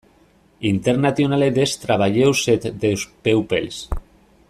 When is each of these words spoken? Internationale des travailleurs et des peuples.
Internationale 0.63 1.51
des 1.51 1.77
travailleurs 1.79 2.49
et 2.49 2.57
des 2.57 2.95
peuples. 3.23 3.69